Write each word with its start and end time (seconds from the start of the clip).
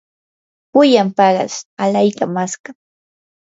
pullan 0.71 1.09
paqas 1.17 1.53
alaykamashqaa. 1.83 2.75